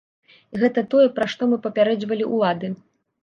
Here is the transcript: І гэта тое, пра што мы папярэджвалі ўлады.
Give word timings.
І 0.55 0.61
гэта 0.63 0.83
тое, 0.93 1.03
пра 1.19 1.27
што 1.33 1.49
мы 1.53 1.59
папярэджвалі 1.67 2.25
ўлады. 2.33 2.73